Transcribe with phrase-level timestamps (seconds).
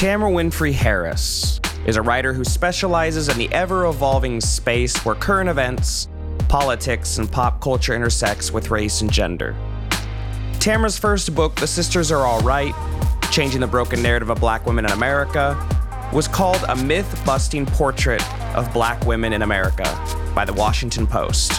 [0.00, 5.50] Tamara Winfrey Harris is a writer who specializes in the ever evolving space where current
[5.50, 6.08] events,
[6.48, 9.54] politics, and pop culture intersects with race and gender.
[10.58, 12.74] Tamara's first book, The Sisters Are All Right
[13.30, 15.54] Changing the Broken Narrative of Black Women in America,
[16.14, 18.24] was called A Myth Busting Portrait
[18.56, 19.84] of Black Women in America
[20.34, 21.50] by the Washington Post.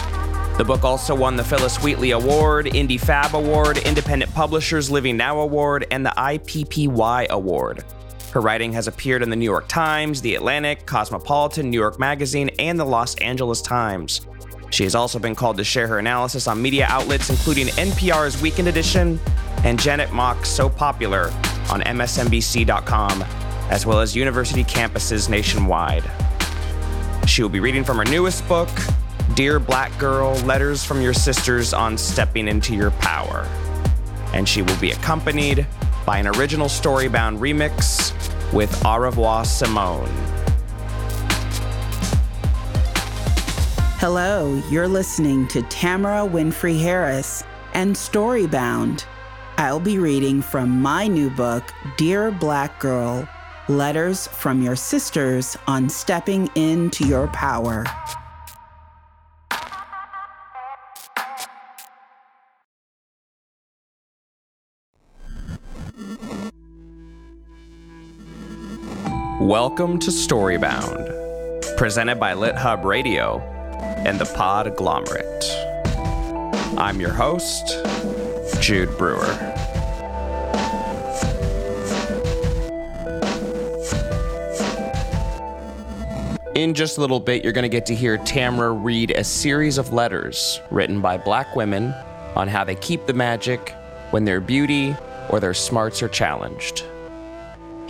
[0.58, 5.86] The book also won the Phillis Wheatley Award, IndieFab Award, Independent Publishers Living Now Award,
[5.92, 7.84] and the IPPY Award.
[8.32, 12.48] Her writing has appeared in the New York Times, The Atlantic, Cosmopolitan, New York Magazine,
[12.58, 14.22] and the Los Angeles Times.
[14.70, 18.68] She has also been called to share her analysis on media outlets, including NPR's Weekend
[18.68, 19.20] Edition
[19.64, 21.26] and Janet Mock's So Popular
[21.70, 23.22] on MSNBC.com,
[23.70, 26.04] as well as university campuses nationwide.
[27.26, 28.70] She will be reading from her newest book,
[29.34, 33.46] Dear Black Girl Letters from Your Sisters on Stepping into Your Power.
[34.32, 35.66] And she will be accompanied
[36.06, 38.12] by an original storybound remix
[38.52, 40.08] with Au revoir Simone.
[43.98, 49.04] Hello, you're listening to Tamara Winfrey Harris and Storybound.
[49.58, 53.28] I'll be reading from my new book, Dear Black Girl
[53.68, 57.84] Letters from Your Sisters on Stepping into Your Power.
[69.42, 73.40] Welcome to Storybound, presented by LitHub Radio
[74.06, 75.44] and the Podglomerate.
[76.78, 77.76] I'm your host,
[78.62, 79.26] Jude Brewer.
[86.54, 89.76] In just a little bit, you're going to get to hear Tamara read a series
[89.76, 91.92] of letters written by black women
[92.36, 93.74] on how they keep the magic
[94.12, 94.94] when their beauty
[95.30, 96.84] or their smarts are challenged.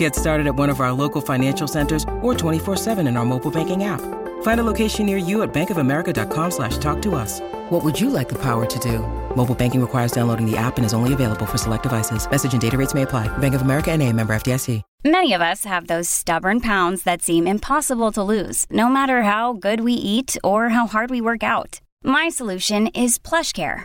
[0.00, 3.84] Get started at one of our local financial centers or 24-7 in our mobile banking
[3.84, 4.00] app.
[4.40, 7.40] Find a location near you at bankofamerica.com slash talk to us.
[7.68, 9.00] What would you like the power to do?
[9.36, 12.30] Mobile banking requires downloading the app and is only available for select devices.
[12.30, 13.28] Message and data rates may apply.
[13.38, 14.80] Bank of America and a member FDIC.
[15.04, 19.52] Many of us have those stubborn pounds that seem impossible to lose, no matter how
[19.52, 21.80] good we eat or how hard we work out.
[22.02, 23.84] My solution is PlushCare.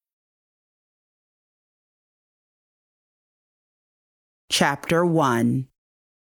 [4.51, 5.65] Chapter 1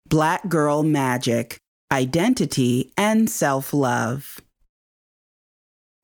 [0.09, 1.59] Black Girl Magic
[1.93, 4.41] Identity and Self Love.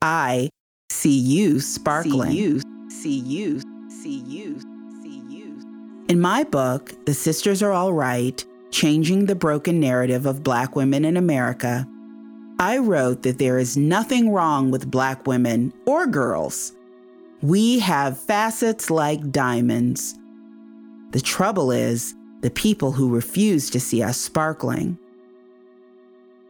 [0.02, 0.48] I
[0.90, 2.32] see you sparkling.
[2.32, 4.58] See you, see you, see you,
[5.04, 6.06] see you.
[6.08, 8.42] In my book, The Sisters Are All Right
[8.72, 11.86] Changing the Broken Narrative of Black Women in America,
[12.58, 16.72] I wrote that there is nothing wrong with Black women or girls.
[17.42, 20.18] We have facets like diamonds.
[21.14, 24.98] The trouble is the people who refuse to see us sparkling.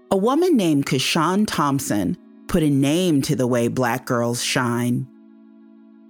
[0.09, 2.17] A woman named CaShawn Thompson
[2.47, 5.05] put a name to the way Black girls shine.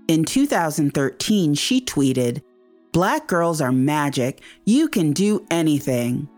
[0.08, 2.44] In 2013, she tweeted,
[2.92, 4.40] Black girls are magic.
[4.66, 6.30] You can do anything.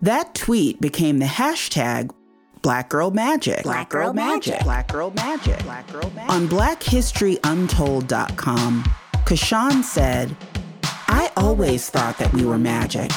[0.00, 2.10] That tweet became the hashtag
[2.62, 3.64] Black Girl Magic.
[3.64, 4.62] Black Girl Magic.
[4.62, 5.62] Black Girl Magic.
[5.64, 6.34] Black Girl Magic.
[6.34, 8.84] On BlackHistoryUntold.com,
[9.24, 10.34] CaShawn said,
[11.12, 13.10] I always thought that we were magic.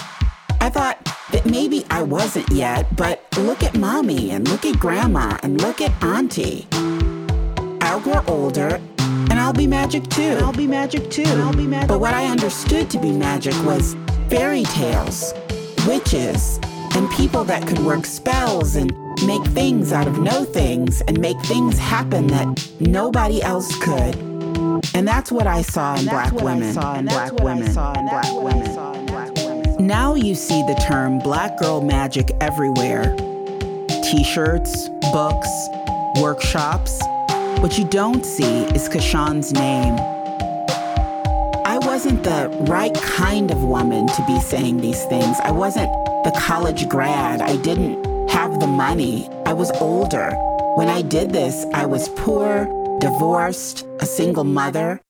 [0.60, 0.98] I thought
[1.31, 5.80] that maybe I wasn't yet, but look at mommy and look at grandma and look
[5.80, 6.68] at auntie.
[7.81, 8.81] I'll grow older
[9.30, 10.40] And I'll be magic too.
[10.42, 11.22] I'll be magic too.
[11.28, 11.88] I'll be magic.
[11.88, 13.95] But what I understood to be magic was
[14.28, 15.31] fairy tales,
[15.86, 16.60] witches,
[16.95, 18.92] and people that could work spells and
[19.28, 24.32] make things out of no things and make things happen that nobody else could.
[24.94, 26.74] And that's what I saw in black women.
[26.74, 27.71] Saw in black women.
[27.71, 29.85] Saw in black women.
[29.85, 33.15] Now you see the term black girl magic everywhere.
[34.03, 35.50] T-shirts, books,
[36.19, 37.01] workshops.
[37.59, 39.95] What you don't see is CaShawn's name.
[41.65, 45.38] I wasn't the right kind of woman to be saying these things.
[45.44, 45.91] I wasn't
[46.24, 47.41] the college grad.
[47.41, 49.27] I didn't have the money.
[49.45, 50.31] I was older.
[50.75, 52.68] When I did this, I was poor,
[53.04, 55.02] divorced, a single mother.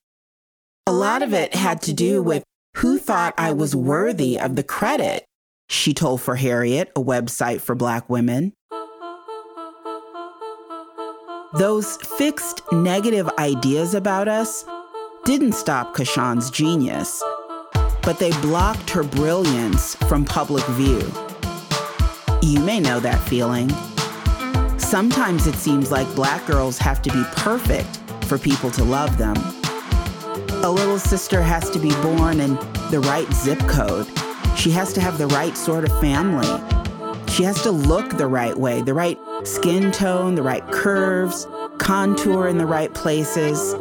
[0.88, 2.44] A lot of it had to do with
[2.78, 5.26] who thought I was worthy of the credit,
[5.70, 8.54] she told for Harriet, a website for black women.
[11.54, 14.66] Those fixed negative ideas about us
[15.24, 17.22] didn't stop CaShawn's genius,
[18.02, 21.00] but they blocked her brilliance from public view.
[22.42, 23.72] You may know that feeling.
[24.94, 29.36] Sometimes it seems like black girls have to be perfect for people to love them.
[30.64, 32.54] A little sister has to be born in
[32.92, 34.06] the right zip code.
[34.56, 36.46] She has to have the right sort of family.
[37.28, 41.48] She has to look the right way, the right skin tone, the right curves,
[41.80, 43.76] contour in the right places.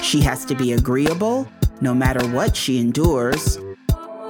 [0.00, 1.46] She has to be agreeable,
[1.82, 3.58] no matter what she endures.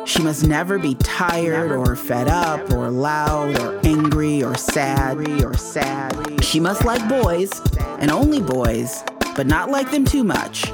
[0.07, 5.55] She must never be tired or fed up or loud or angry or sad or
[5.57, 6.45] sad.
[6.45, 7.51] She must like boys
[8.01, 9.03] and only boys,
[9.35, 10.71] but not like them too much.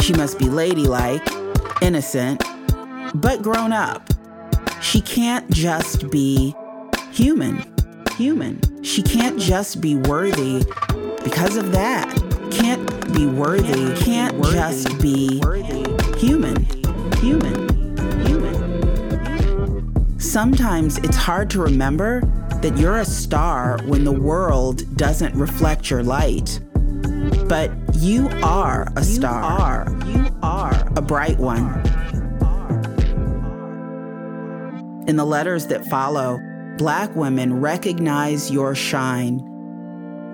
[0.00, 1.26] She must be ladylike,
[1.82, 2.42] innocent,
[3.14, 4.08] but grown up.
[4.80, 6.54] She can't just be
[7.12, 7.64] human.
[8.16, 8.60] Human.
[8.84, 10.64] She can't just be worthy
[11.24, 12.08] because of that.
[12.50, 13.94] Can't be worthy.
[14.02, 15.42] Can't just be
[16.18, 16.64] human.
[17.16, 17.69] Human.
[20.20, 22.20] Sometimes it's hard to remember
[22.60, 26.60] that you're a star when the world doesn't reflect your light.
[27.48, 29.86] But you are a star.
[30.04, 30.26] You are.
[30.26, 31.68] You are a bright one.
[35.08, 36.38] In the letters that follow,
[36.76, 39.40] Black women recognize your shine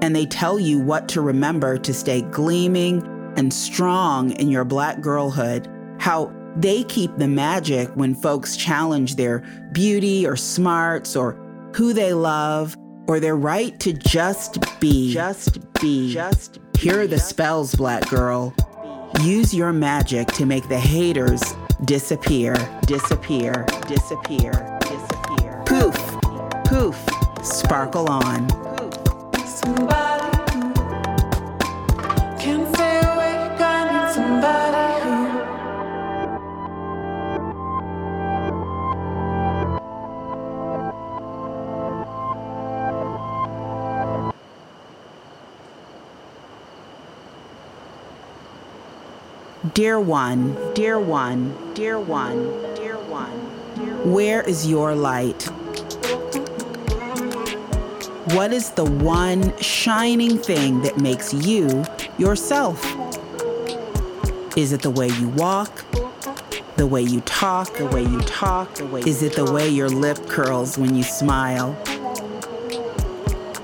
[0.02, 3.06] and they tell you what to remember to stay gleaming
[3.36, 5.68] and strong in your Black girlhood.
[6.00, 9.40] How they keep the magic when folks challenge their
[9.72, 11.34] beauty or smarts or
[11.74, 12.76] who they love
[13.06, 15.12] or their right to just be.
[15.12, 16.12] Just be.
[16.12, 16.80] Just be.
[16.80, 18.54] Here are the spells, black girl.
[19.20, 21.42] Use your magic to make the haters
[21.84, 22.54] disappear,
[22.86, 25.62] disappear, disappear, disappear.
[25.66, 25.96] Poof,
[26.64, 27.08] poof,
[27.42, 28.48] sparkle on.
[28.48, 30.15] Poof.
[49.72, 53.30] Dear one, dear one, dear one, dear one,
[54.12, 55.42] where is your light?
[58.34, 61.84] What is the one shining thing that makes you
[62.18, 62.84] yourself?
[64.58, 65.84] Is it the way you walk?
[66.76, 67.72] The way you talk?
[67.78, 68.74] The way you talk?
[68.74, 71.72] The way is it the way your lip curls when you smile?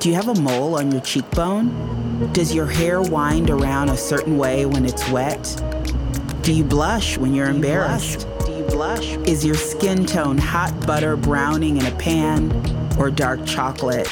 [0.01, 2.33] Do you have a mole on your cheekbone?
[2.33, 5.63] Does your hair wind around a certain way when it's wet?
[6.43, 8.27] Do you blush when you're embarrassed?
[8.45, 9.15] Do you blush?
[9.29, 12.51] Is your skin tone hot butter browning in a pan
[12.99, 14.09] or dark chocolate?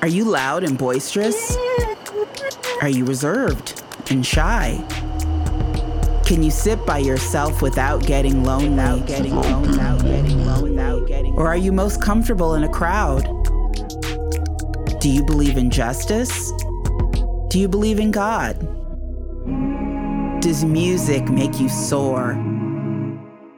[0.00, 1.54] Are you loud and boisterous?
[2.80, 4.82] Are you reserved and shy?
[6.24, 8.70] Can you sit by yourself without getting lonely?
[8.70, 12.70] Without getting lonely, without getting lonely, without getting Or are you most comfortable in a
[12.70, 13.24] crowd?
[15.00, 16.52] Do you believe in justice?
[17.48, 18.67] Do you believe in God?
[20.40, 22.34] Does music make you soar?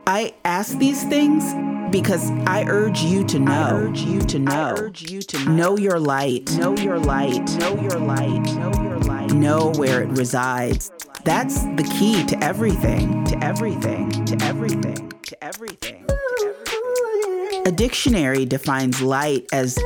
[0.06, 1.44] I ask these things
[1.92, 3.52] because I urge you to know.
[3.52, 4.52] I urge you to know.
[4.52, 5.52] I urge you to know.
[5.52, 6.50] know your light.
[6.56, 7.50] Know your light.
[7.58, 8.42] Know your light.
[8.54, 9.30] Know your light.
[9.30, 10.90] Know where it resides.
[11.24, 13.24] That's the key to everything.
[13.24, 14.10] To everything.
[14.24, 15.12] To everything.
[15.24, 16.06] To everything.
[16.06, 17.66] To everything.
[17.66, 19.78] A dictionary defines light as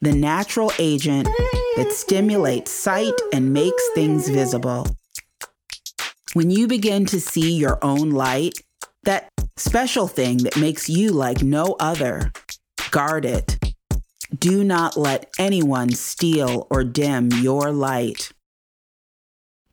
[0.00, 1.28] the natural agent
[1.76, 4.86] that stimulates sight and makes things visible.
[6.32, 8.54] When you begin to see your own light,
[9.02, 12.30] that special thing that makes you like no other,
[12.92, 13.58] guard it.
[14.38, 18.30] Do not let anyone steal or dim your light.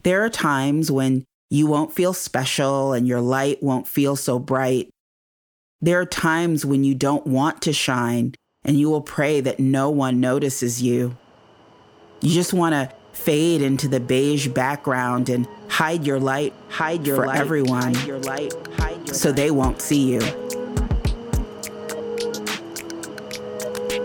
[0.02, 4.90] There are times when you won't feel special and your light won't feel so bright.
[5.80, 8.34] There are times when you don't want to shine
[8.64, 11.18] and you will pray that no one notices you.
[12.20, 17.18] You just want to fade into the beige background and hide your light, hide your
[17.18, 19.36] for light, everyone, hide your light, hide your so light.
[19.36, 20.22] they won't see you.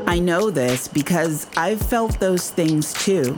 [0.06, 3.36] I know this because I've felt those things too.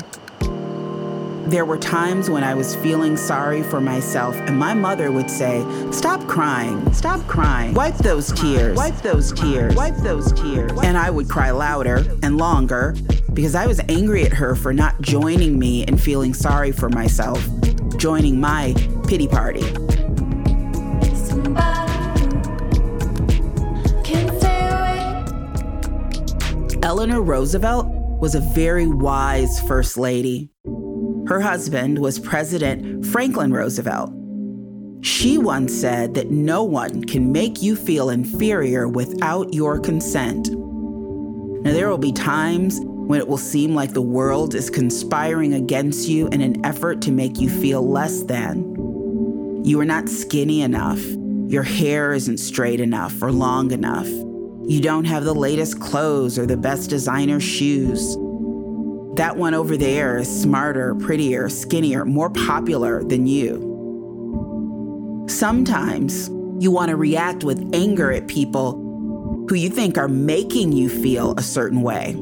[1.46, 5.64] There were times when I was feeling sorry for myself, and my mother would say,
[5.92, 10.72] Stop crying, stop crying, wipe those tears, wipe those tears, wipe those tears.
[10.82, 12.94] And I would cry louder and longer
[13.34, 17.44] because I was angry at her for not joining me in feeling sorry for myself,
[17.98, 18.74] joining my
[19.08, 19.64] pity party.
[26.82, 27.86] Eleanor Roosevelt
[28.20, 30.50] was a very wise first lady.
[31.26, 34.12] Her husband was President Franklin Roosevelt.
[35.00, 40.50] She once said that no one can make you feel inferior without your consent.
[40.50, 46.08] Now, there will be times when it will seem like the world is conspiring against
[46.08, 49.62] you in an effort to make you feel less than.
[49.64, 51.02] You are not skinny enough,
[51.46, 54.08] your hair isn't straight enough or long enough,
[54.66, 58.16] you don't have the latest clothes or the best designer shoes.
[59.16, 63.72] That one over there is smarter, prettier, skinnier, more popular than you.
[65.28, 68.72] Sometimes you want to react with anger at people
[69.48, 72.16] who you think are making you feel a certain way.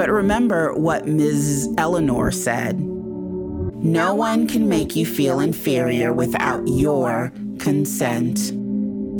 [0.00, 1.74] But remember what Ms.
[1.76, 8.38] Eleanor said No one can make you feel inferior without your consent.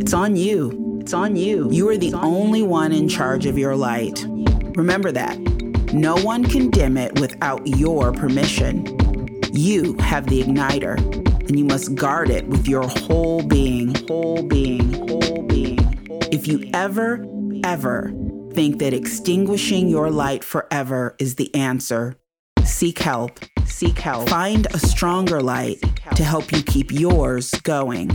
[0.01, 0.99] It's on you.
[1.03, 1.71] It's on you.
[1.71, 4.25] You are the only one in charge of your light.
[4.75, 5.39] Remember that.
[5.93, 8.87] No one can dim it without your permission.
[9.53, 10.97] You have the igniter,
[11.47, 15.79] and you must guard it with your whole being, whole being, whole being.
[16.33, 17.27] If you ever,
[17.65, 18.15] ever
[18.52, 22.16] think that extinguishing your light forever is the answer,
[22.64, 23.38] seek help.
[23.64, 24.28] Seek help.
[24.28, 25.80] Find a stronger light
[26.16, 28.11] to help you keep yours going.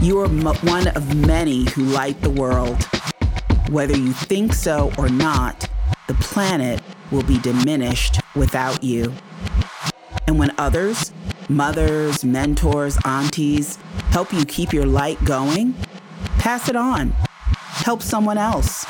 [0.00, 2.82] You are one of many who light the world.
[3.68, 5.68] Whether you think so or not,
[6.06, 9.12] the planet will be diminished without you.
[10.26, 11.12] And when others,
[11.48, 13.76] mothers, mentors, aunties,
[14.10, 15.74] help you keep your light going,
[16.38, 17.10] pass it on.
[17.54, 18.84] Help someone else.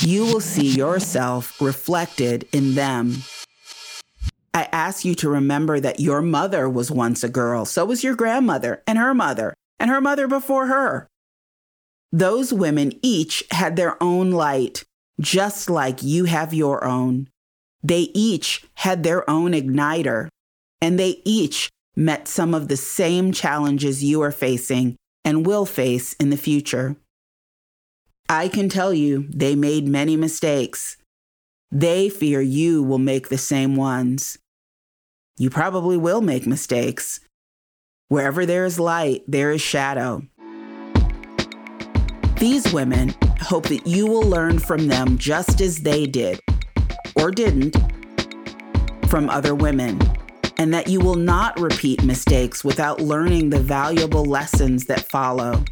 [0.00, 3.22] You will see yourself reflected in them.
[4.54, 8.14] I ask you to remember that your mother was once a girl, so was your
[8.14, 11.08] grandmother and her mother and her mother before her.
[12.12, 14.84] Those women each had their own light,
[15.20, 17.28] just like you have your own.
[17.82, 20.28] They each had their own igniter,
[20.82, 26.12] and they each met some of the same challenges you are facing and will face
[26.14, 26.96] in the future.
[28.28, 30.98] I can tell you they made many mistakes.
[31.70, 34.36] They fear you will make the same ones.
[35.38, 37.20] You probably will make mistakes,
[38.12, 40.20] Wherever there is light, there is shadow.
[42.38, 46.38] These women hope that you will learn from them just as they did,
[47.16, 47.74] or didn't,
[49.08, 49.98] from other women,
[50.58, 55.64] and that you will not repeat mistakes without learning the valuable lessons that follow.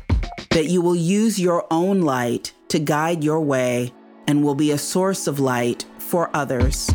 [0.50, 3.92] That you will use your own light to guide your way
[4.26, 6.90] and will be a source of light for others.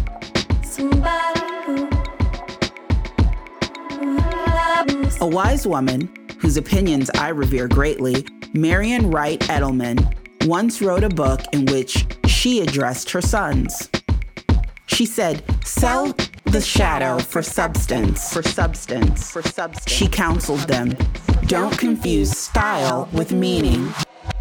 [5.21, 10.13] A wise woman, whose opinions I revere greatly, Marian Wright Edelman,
[10.45, 13.89] once wrote a book in which she addressed her sons.
[14.85, 16.13] She said, Sell
[16.55, 19.91] the shadow for substance, for substance, for substance.
[19.91, 20.95] She counseled them,
[21.47, 23.93] Don't confuse style with meaning.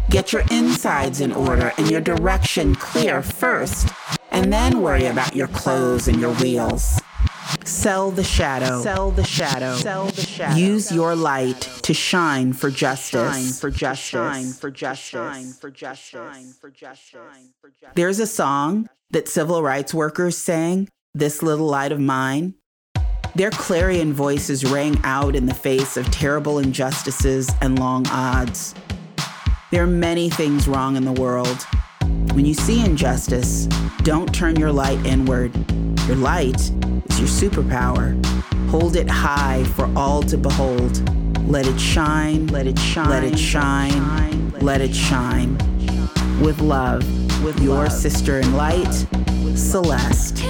[0.09, 3.89] Get your insides in order and your direction clear first,
[4.31, 7.01] and then worry about your clothes and your wheels.
[7.65, 8.81] Sell the shadow.
[8.81, 9.75] Sell the shadow.
[9.75, 10.55] Sell the shadow.
[10.55, 13.35] Use your light to shine for justice.
[13.35, 14.09] Shine for justice.
[14.09, 15.09] Shine for justice.
[15.09, 16.21] Shine for justice.
[16.21, 17.91] Shine for justice.
[17.95, 22.55] There's a song that civil rights workers sang, This Little Light of Mine.
[23.35, 28.75] Their clarion voices rang out in the face of terrible injustices and long odds.
[29.71, 31.65] There are many things wrong in the world.
[32.33, 33.67] When you see injustice,
[34.03, 35.55] don't turn your light inward.
[36.05, 38.21] Your light is your superpower.
[38.67, 41.01] Hold it high for all to behold.
[41.49, 45.57] Let it shine, let it shine, let it shine, let it shine.
[46.41, 47.03] with love,
[47.41, 49.07] with your sister in light,
[49.55, 50.43] Celeste.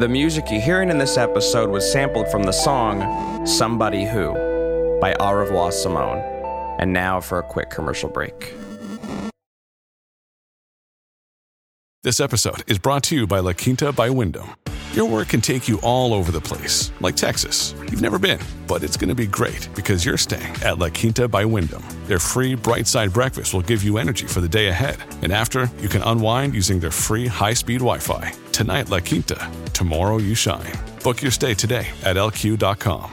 [0.00, 4.32] The music you're hearing in this episode was sampled from the song Somebody Who
[4.98, 6.20] by Au Revoir Simone.
[6.78, 8.54] And now for a quick commercial break.
[12.02, 14.48] This episode is brought to you by La Quinta by Wyndham.
[14.92, 17.74] Your work can take you all over the place, like Texas.
[17.78, 21.28] You've never been, but it's going to be great because you're staying at La Quinta
[21.28, 21.84] by Wyndham.
[22.06, 24.96] Their free bright side breakfast will give you energy for the day ahead.
[25.22, 28.32] And after, you can unwind using their free high speed Wi Fi.
[28.50, 29.50] Tonight, La Quinta.
[29.72, 30.72] Tomorrow, you shine.
[31.04, 33.12] Book your stay today at lq.com.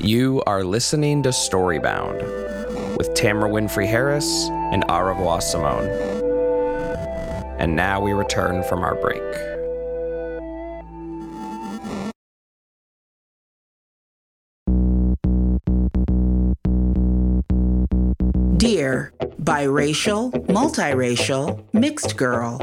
[0.00, 4.48] You are listening to Storybound with Tamara Winfrey Harris
[4.88, 6.23] Au Revoir Simone.
[7.58, 9.22] And now we return from our break.
[18.56, 22.58] Dear biracial, multiracial, mixed girl.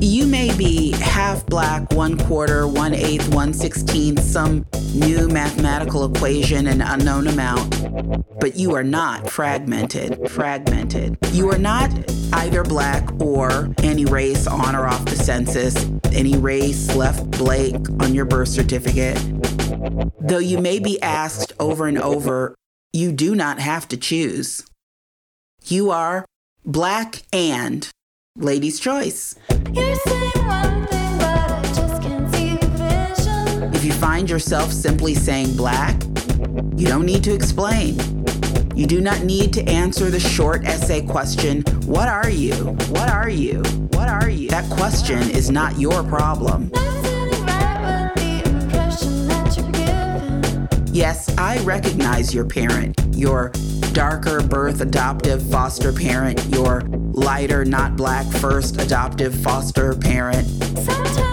[0.00, 0.94] You may be
[1.26, 4.64] half black, one quarter, one eighth, one sixteenth, some
[4.94, 7.68] new mathematical equation, an unknown amount,
[8.38, 10.30] but you are not fragmented.
[10.30, 11.18] Fragmented.
[11.32, 11.90] You are not
[12.34, 18.14] either black or any race on or off the census, any race left blank on
[18.14, 19.18] your birth certificate.
[20.20, 22.54] Though you may be asked over and over,
[22.92, 24.64] you do not have to choose.
[25.64, 26.24] You are
[26.64, 27.90] black and
[28.36, 29.34] ladies' choice.
[33.96, 36.00] Find yourself simply saying black,
[36.76, 37.96] you don't need to explain.
[38.74, 42.54] You do not need to answer the short essay question, What are you?
[42.90, 43.62] What are you?
[43.92, 44.48] What are you?
[44.50, 46.70] That question is not your problem.
[50.92, 53.50] Yes, I recognize your parent, your
[53.92, 56.82] darker birth adoptive foster parent, your
[57.12, 60.46] lighter, not black first adoptive foster parent.
[60.78, 61.25] Even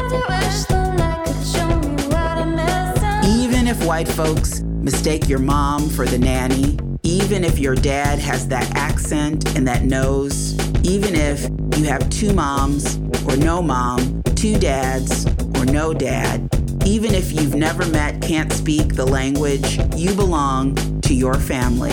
[3.86, 9.56] white folks mistake your mom for the nanny, even if your dad has that accent
[9.56, 15.65] and that nose, even if you have two moms or no mom, two dads or
[15.65, 16.50] no dad,
[16.86, 21.91] even if you've never met, can't speak the language, you belong to your family.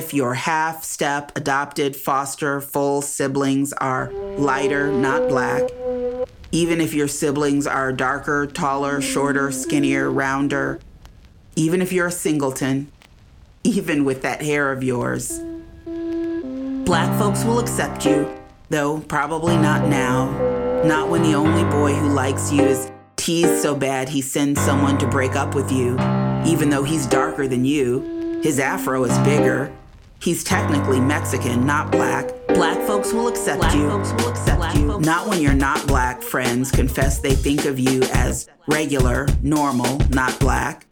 [0.00, 5.62] If your half step, adopted, foster, full siblings are lighter, not black,
[6.52, 10.80] even if your siblings are darker, taller, shorter, skinnier, rounder,
[11.54, 12.90] even if you're a singleton,
[13.62, 15.38] even with that hair of yours.
[16.86, 18.26] Black folks will accept you,
[18.70, 20.30] though probably not now.
[20.82, 24.96] Not when the only boy who likes you is teased so bad he sends someone
[24.96, 25.92] to break up with you,
[26.46, 28.40] even though he's darker than you.
[28.42, 29.70] His afro is bigger.
[30.22, 32.30] He's technically Mexican, not black.
[32.48, 33.88] Black folks will accept Black you.
[33.88, 34.88] folks will accept you.
[34.92, 39.98] folks- Not when your not black friends confess they think of you as regular, normal,
[40.10, 40.86] not black.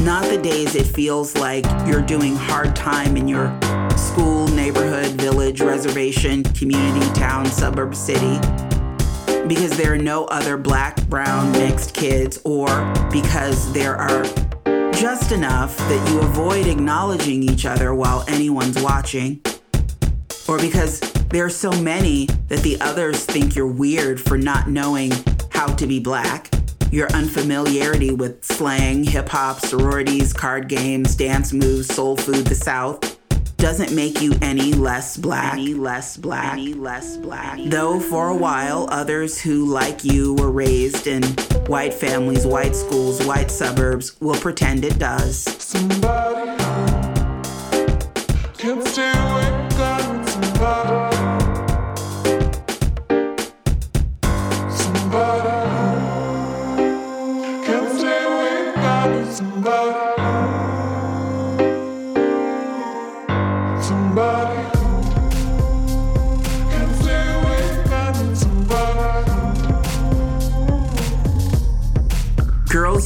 [0.00, 3.52] Not the days it feels like you're doing hard time in your
[3.96, 8.40] school, neighborhood, village, reservation, community, town, suburb, city.
[9.46, 12.66] Because there are no other black, brown, mixed kids, or
[13.12, 14.24] because there are
[14.92, 19.40] just enough that you avoid acknowledging each other while anyone's watching.
[20.48, 21.00] Or because
[21.30, 25.12] there are so many that the others think you're weird for not knowing
[25.50, 26.50] how to be black.
[26.90, 33.11] Your unfamiliarity with slang, hip hop, sororities, card games, dance moves, soul food, the South
[33.62, 35.52] doesn't make you any less black.
[35.52, 36.54] Any less black.
[36.54, 37.60] Any less black.
[37.66, 41.22] Though for a while, others who, like you, were raised in
[41.68, 45.44] white families, white schools, white suburbs will pretend it does.
[45.62, 46.56] Somebody
[48.58, 50.28] can't stay awake, got somebody.
[50.28, 51.11] Somebody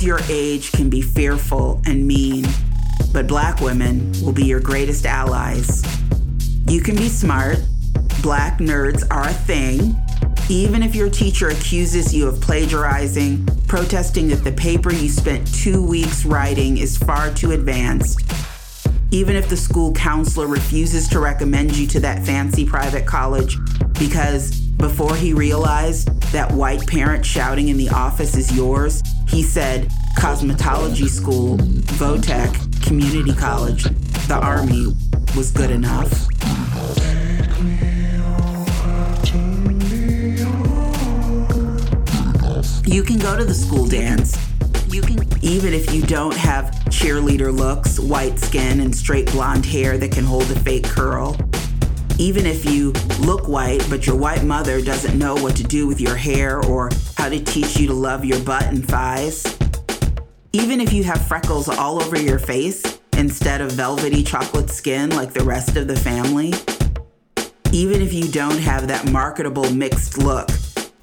[0.07, 2.47] your age can be fearful and mean,
[3.13, 5.83] but black women will be your greatest allies.
[6.69, 7.59] You can be smart.
[8.23, 9.97] Black nerds are a thing.
[10.49, 15.85] Even if your teacher accuses you of plagiarizing, protesting that the paper you spent two
[15.85, 18.23] weeks writing is far too advanced,
[19.11, 23.57] even if the school counselor refuses to recommend you to that fancy private college
[23.99, 29.89] because before he realized that white parent shouting in the office is yours, he said,
[30.19, 31.59] cosmetology school,
[31.99, 33.85] Votech, community college,
[34.29, 34.87] the army
[35.37, 36.27] was good enough.
[42.87, 44.39] You can go to the school dance.
[44.89, 49.99] You can, even if you don't have cheerleader looks, white skin, and straight blonde hair
[49.99, 51.37] that can hold a fake curl.
[52.19, 56.01] Even if you look white, but your white mother doesn't know what to do with
[56.01, 59.45] your hair or how to teach you to love your butt and thighs.
[60.53, 65.35] Even if you have freckles all over your face instead of velvety chocolate skin like
[65.35, 66.55] the rest of the family.
[67.73, 70.49] Even if you don't have that marketable mixed look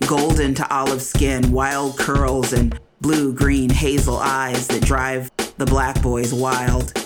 [0.07, 6.01] golden to olive skin, wild curls, and blue green hazel eyes that drive the black
[6.01, 7.02] boys wild.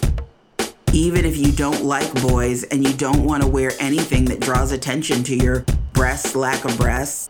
[0.97, 4.71] Even if you don't like boys and you don't want to wear anything that draws
[4.71, 7.29] attention to your breasts, lack of breasts,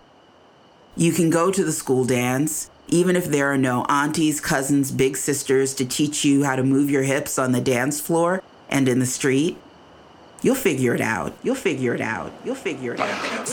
[0.96, 5.18] you can go to the school dance, even if there are no aunties, cousins, big
[5.18, 9.00] sisters to teach you how to move your hips on the dance floor and in
[9.00, 9.58] the street.
[10.42, 11.36] You'll figure it out.
[11.44, 12.32] You'll figure it out.
[12.46, 13.50] You'll figure it out.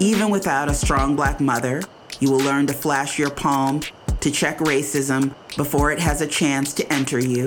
[0.00, 1.82] Even without a strong black mother,
[2.20, 3.80] you will learn to flash your palm
[4.24, 7.46] to check racism before it has a chance to enter you.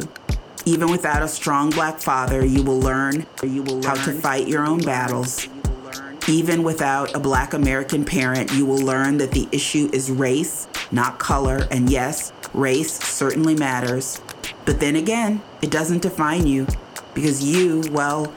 [0.63, 4.63] Even without a strong black father, you will learn, you will how to fight your
[4.63, 5.47] own battles.
[6.27, 11.17] Even without a black American parent, you will learn that the issue is race, not
[11.17, 11.67] color.
[11.71, 14.21] And yes, race certainly matters.
[14.65, 16.67] But then again, it doesn't define you
[17.15, 18.31] because you, well,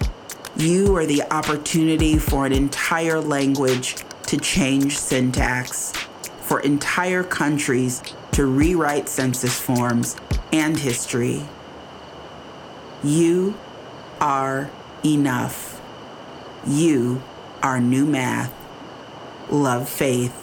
[0.57, 3.97] you are the opportunity for an entire language
[4.29, 5.93] to change syntax,
[6.41, 10.17] for entire countries to rewrite census forms
[10.53, 11.43] and history.
[13.03, 13.55] You
[14.21, 14.71] are
[15.05, 15.81] enough.
[16.67, 17.23] You
[17.63, 18.53] are new math.
[19.51, 20.37] Love faith.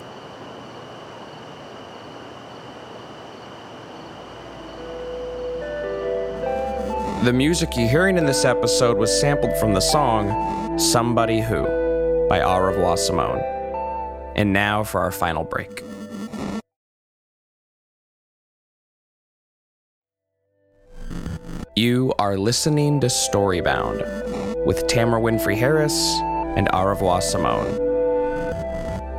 [7.24, 11.64] The music you're hearing in this episode was sampled from the song Somebody Who
[12.30, 13.42] by Au Revoir Simone.
[14.36, 15.84] And now for our final break.
[21.78, 26.18] You are listening to Storybound with Tamara Winfrey Harris
[26.58, 27.68] and Au Revoir Simone.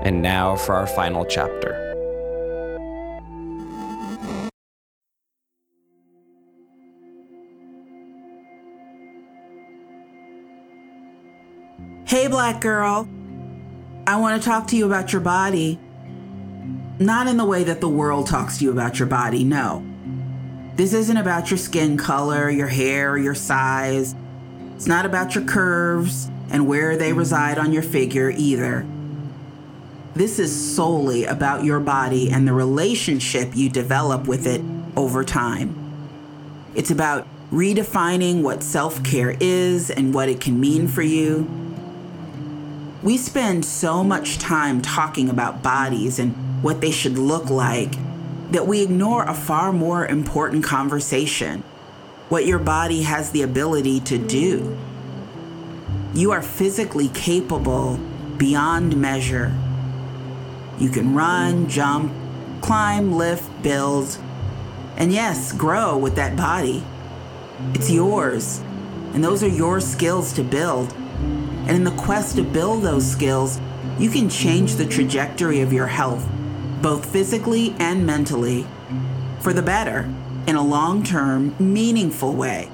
[0.03, 1.85] And now for our final chapter.
[12.09, 13.09] Hey, black girl.
[14.09, 15.79] I want to talk to you about your body.
[16.99, 19.85] Not in the way that the world talks to you about your body, no.
[20.79, 24.15] This isn't about your skin color, your hair, your size.
[24.77, 28.87] It's not about your curves and where they reside on your figure either.
[30.15, 34.63] This is solely about your body and the relationship you develop with it
[34.97, 35.75] over time.
[36.77, 41.51] It's about redefining what self care is and what it can mean for you.
[43.03, 47.95] We spend so much time talking about bodies and what they should look like
[48.51, 51.63] that we ignore a far more important conversation
[52.29, 54.77] what your body has the ability to do.
[56.15, 57.99] You are physically capable
[58.37, 59.55] beyond measure.
[60.79, 62.13] You can run, jump,
[62.61, 64.19] climb, lift, build,
[64.97, 66.85] and yes, grow with that body.
[67.75, 68.59] It's yours,
[69.15, 70.93] and those are your skills to build.
[70.93, 73.61] And in the quest to build those skills,
[73.99, 76.27] you can change the trajectory of your health,
[76.83, 78.67] both physically and mentally,
[79.41, 80.13] for the better
[80.47, 82.71] in a long term, meaningful way.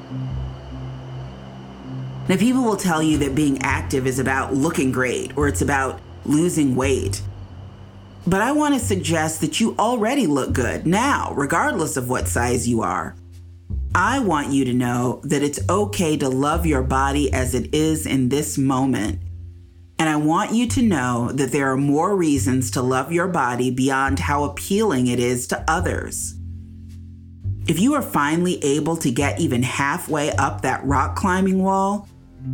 [2.28, 6.00] Now, people will tell you that being active is about looking great or it's about
[6.24, 7.20] losing weight.
[8.26, 12.66] But I want to suggest that you already look good now, regardless of what size
[12.66, 13.14] you are.
[13.94, 18.06] I want you to know that it's okay to love your body as it is
[18.06, 19.18] in this moment.
[19.98, 23.70] And I want you to know that there are more reasons to love your body
[23.70, 26.34] beyond how appealing it is to others.
[27.66, 32.08] If you are finally able to get even halfway up that rock climbing wall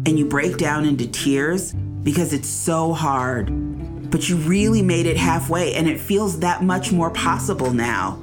[0.06, 3.50] and you break down into tears because it's so hard,
[4.10, 8.22] but you really made it halfway and it feels that much more possible now.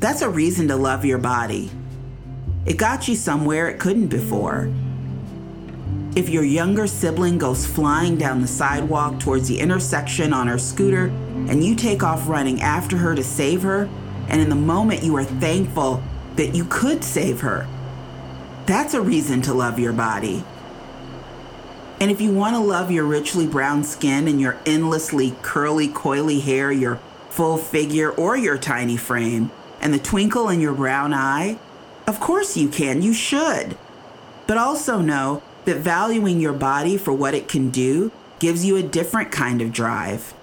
[0.00, 1.70] That's a reason to love your body.
[2.66, 4.70] It got you somewhere it couldn't before.
[6.16, 11.06] If your younger sibling goes flying down the sidewalk towards the intersection on her scooter
[11.48, 13.88] and you take off running after her to save her,
[14.28, 16.04] and in the moment you are thankful
[16.36, 17.66] that you could save her,
[18.64, 20.44] that's a reason to love your body.
[22.00, 26.40] And if you want to love your richly brown skin and your endlessly curly, coily
[26.40, 29.50] hair, your full figure, or your tiny frame,
[29.80, 31.58] and the twinkle in your brown eye,
[32.06, 33.76] of course you can, you should.
[34.46, 38.82] But also know that valuing your body for what it can do gives you a
[38.82, 40.34] different kind of drive.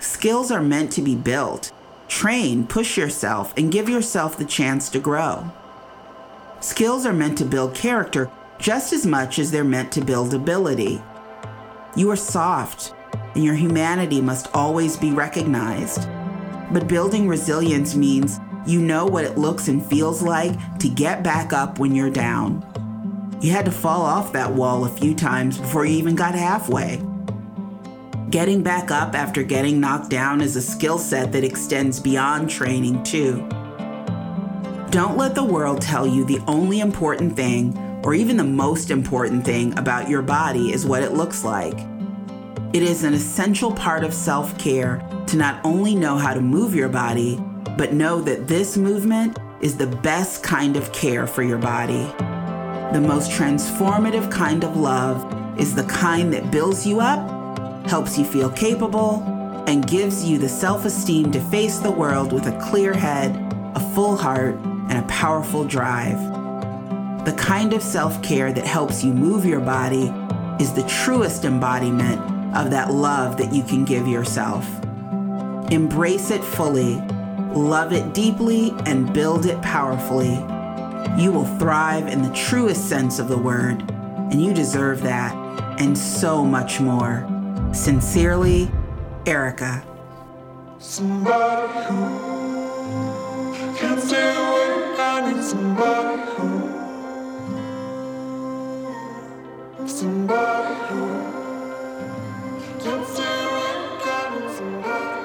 [0.00, 1.72] Skills are meant to be built.
[2.08, 5.50] Train, push yourself, and give yourself the chance to grow.
[6.60, 11.00] Skills are meant to build character just as much as they're meant to build ability.
[11.94, 12.94] You are soft,
[13.34, 16.08] and your humanity must always be recognized.
[16.72, 21.52] But building resilience means you know what it looks and feels like to get back
[21.52, 22.64] up when you're down.
[23.40, 27.02] You had to fall off that wall a few times before you even got halfway.
[28.30, 33.02] Getting back up after getting knocked down is a skill set that extends beyond training,
[33.02, 33.46] too.
[34.90, 39.44] Don't let the world tell you the only important thing, or even the most important
[39.44, 41.78] thing, about your body is what it looks like.
[42.72, 46.74] It is an essential part of self care to not only know how to move
[46.74, 47.38] your body,
[47.76, 52.10] but know that this movement is the best kind of care for your body.
[52.92, 58.24] The most transformative kind of love is the kind that builds you up, helps you
[58.24, 59.22] feel capable,
[59.66, 63.34] and gives you the self esteem to face the world with a clear head,
[63.74, 64.54] a full heart,
[64.88, 66.18] and a powerful drive.
[67.24, 70.12] The kind of self care that helps you move your body
[70.60, 72.20] is the truest embodiment
[72.56, 74.64] of that love that you can give yourself.
[75.70, 77.02] Embrace it fully
[77.56, 80.55] love it deeply, and build it powerfully.
[81.16, 83.82] You will thrive in the truest sense of the word,
[84.30, 85.34] and you deserve that
[85.80, 87.26] and so much more.
[87.72, 88.70] Sincerely,
[89.26, 89.82] Erica.
[90.78, 92.26] Somebody who
[93.76, 94.98] can stay awake.
[94.98, 96.48] I need somebody who.
[99.86, 101.00] Somebody who
[102.80, 104.06] can stay awake.
[104.06, 105.16] I need somebody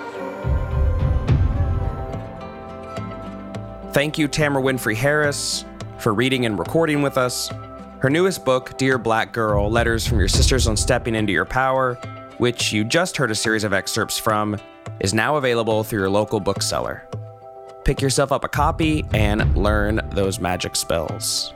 [3.93, 5.65] Thank you, Tamara Winfrey Harris,
[6.01, 7.49] for reading and recording with us.
[7.99, 11.93] Her newest book, Dear Black Girl Letters from Your Sisters on Stepping Into Your Power,
[12.39, 14.57] which you just heard a series of excerpts from,
[14.99, 17.07] is now available through your local bookseller.
[17.85, 21.53] Pick yourself up a copy and learn those magic spells.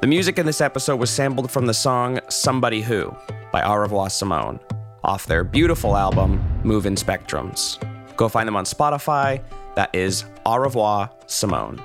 [0.00, 3.14] The music in this episode was sampled from the song Somebody Who
[3.52, 4.60] by Au Revoir Simone
[5.04, 7.78] off their beautiful album Move in Spectrums.
[8.16, 9.42] Go find them on Spotify.
[9.74, 11.80] That is Au Revoir Simone.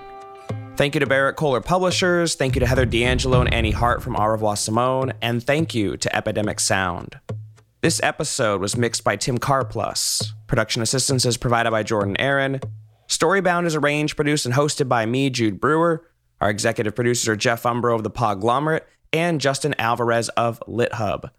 [0.75, 2.33] Thank you to Berrett-Koehler Publishers.
[2.33, 5.13] Thank you to Heather D'Angelo and Annie Hart from Au Revoir Simone.
[5.21, 7.19] And thank you to Epidemic Sound.
[7.81, 10.31] This episode was mixed by Tim Carplus.
[10.47, 12.59] Production assistance is provided by Jordan Aaron.
[13.07, 16.07] Storybound is arranged, produced, and hosted by me, Jude Brewer.
[16.41, 18.81] Our executive producers are Jeff Umbro of The Podglomerate
[19.13, 21.29] and Justin Alvarez of LitHub.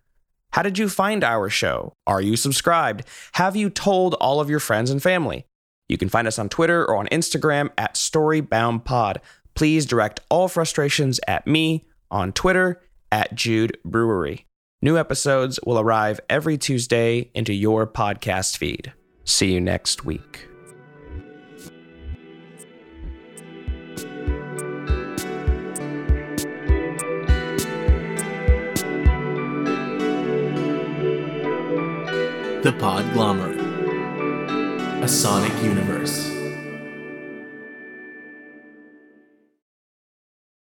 [0.53, 1.95] How did you find our show?
[2.07, 3.03] Are you subscribed?
[3.33, 5.45] Have you told all of your friends and family?
[5.89, 9.19] You can find us on Twitter or on Instagram at StoryboundPod.
[9.55, 12.81] Please direct all frustrations at me on Twitter
[13.13, 14.47] at Jude Brewery.
[14.83, 18.93] New episodes will arrive every Tuesday into your podcast feed.
[19.25, 20.49] See you next week.
[32.63, 33.54] The Podglomerate.
[35.05, 35.94] A Sonic Universe.